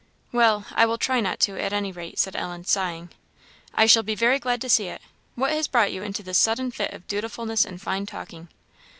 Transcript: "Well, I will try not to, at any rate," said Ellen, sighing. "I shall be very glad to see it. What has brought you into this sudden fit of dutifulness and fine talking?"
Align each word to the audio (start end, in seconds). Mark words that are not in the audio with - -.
"Well, 0.31 0.65
I 0.73 0.87
will 0.87 0.97
try 0.97 1.19
not 1.19 1.39
to, 1.41 1.61
at 1.61 1.71
any 1.71 1.91
rate," 1.91 2.17
said 2.17 2.35
Ellen, 2.35 2.65
sighing. 2.65 3.11
"I 3.71 3.85
shall 3.85 4.01
be 4.01 4.15
very 4.15 4.39
glad 4.39 4.59
to 4.61 4.67
see 4.67 4.87
it. 4.87 4.99
What 5.35 5.51
has 5.51 5.67
brought 5.67 5.91
you 5.93 6.01
into 6.01 6.23
this 6.23 6.39
sudden 6.39 6.71
fit 6.71 6.91
of 6.91 7.07
dutifulness 7.07 7.65
and 7.65 7.79
fine 7.79 8.07
talking?" 8.07 8.47